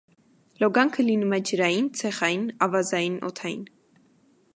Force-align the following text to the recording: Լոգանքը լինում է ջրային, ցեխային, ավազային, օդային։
Լոգանքը 0.61 1.03
լինում 1.09 1.35
է 1.37 1.39
ջրային, 1.49 1.89
ցեխային, 2.01 2.47
ավազային, 2.67 3.19
օդային։ 3.29 3.69